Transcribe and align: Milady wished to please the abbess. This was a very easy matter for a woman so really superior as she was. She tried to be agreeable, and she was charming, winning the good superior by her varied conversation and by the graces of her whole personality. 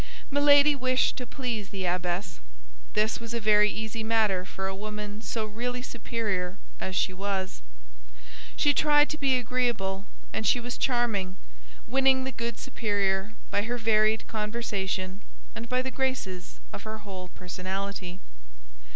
Milady 0.31 0.73
wished 0.73 1.15
to 1.17 1.27
please 1.27 1.69
the 1.69 1.85
abbess. 1.85 2.39
This 2.93 3.19
was 3.19 3.35
a 3.35 3.39
very 3.39 3.69
easy 3.69 4.01
matter 4.03 4.45
for 4.45 4.65
a 4.65 4.73
woman 4.75 5.21
so 5.21 5.45
really 5.45 5.83
superior 5.83 6.57
as 6.79 6.95
she 6.95 7.13
was. 7.13 7.61
She 8.55 8.73
tried 8.73 9.09
to 9.11 9.19
be 9.19 9.37
agreeable, 9.37 10.07
and 10.33 10.43
she 10.47 10.59
was 10.59 10.79
charming, 10.79 11.37
winning 11.85 12.23
the 12.23 12.31
good 12.31 12.57
superior 12.57 13.35
by 13.51 13.61
her 13.61 13.77
varied 13.77 14.27
conversation 14.27 15.21
and 15.53 15.69
by 15.69 15.83
the 15.83 15.91
graces 15.91 16.59
of 16.73 16.81
her 16.81 16.97
whole 17.05 17.27
personality. 17.35 18.19